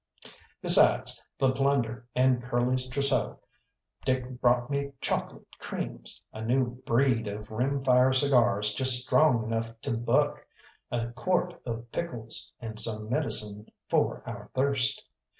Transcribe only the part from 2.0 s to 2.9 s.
and Curly's